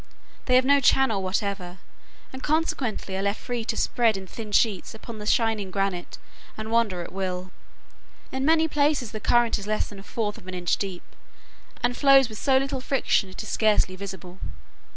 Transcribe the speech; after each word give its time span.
They 0.45 0.55
have 0.55 0.65
no 0.65 0.79
channel 0.79 1.21
whatever, 1.21 1.77
and 2.33 2.41
consequently 2.41 3.15
are 3.17 3.21
left 3.21 3.39
free 3.39 3.63
to 3.65 3.77
spread 3.77 4.17
in 4.17 4.25
thin 4.25 4.51
sheets 4.51 4.95
upon 4.95 5.19
the 5.19 5.27
shining 5.27 5.69
granite 5.69 6.17
and 6.57 6.71
wander 6.71 7.03
at 7.03 7.11
will. 7.13 7.51
In 8.31 8.43
many 8.43 8.67
places 8.67 9.11
the 9.11 9.19
current 9.19 9.59
is 9.59 9.67
less 9.67 9.89
than 9.89 9.99
a 9.99 10.03
fourth 10.03 10.39
of 10.39 10.47
an 10.47 10.55
inch 10.55 10.77
deep, 10.77 11.03
and 11.83 11.95
flows 11.95 12.29
with 12.29 12.39
so 12.39 12.57
little 12.57 12.81
friction 12.81 13.29
it 13.29 13.43
is 13.43 13.49
scarcely 13.49 13.95
visible. 13.95 14.39